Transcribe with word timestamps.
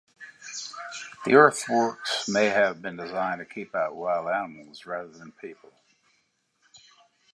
The 1.25 1.35
earthworks 1.35 2.27
may 2.27 2.45
have 2.45 2.81
been 2.81 2.97
designed 2.97 3.37
to 3.37 3.45
keep 3.45 3.75
out 3.75 3.95
wild 3.95 4.29
animals 4.29 4.87
rather 4.87 5.09
than 5.09 5.31
people. 5.33 5.71